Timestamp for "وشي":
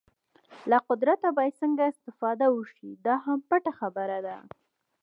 2.51-2.91